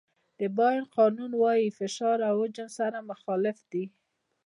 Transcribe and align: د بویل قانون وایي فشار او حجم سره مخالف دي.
د 0.39 0.41
بویل 0.57 0.85
قانون 0.97 1.31
وایي 1.41 1.69
فشار 1.79 2.17
او 2.29 2.35
حجم 2.41 2.67
سره 2.79 3.07
مخالف 3.09 3.57
دي. 3.71 3.85